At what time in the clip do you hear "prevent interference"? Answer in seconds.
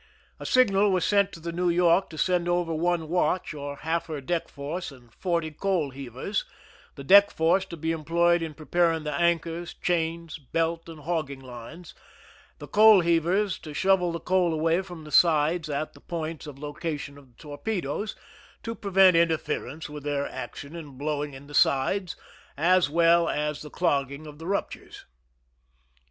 18.73-19.87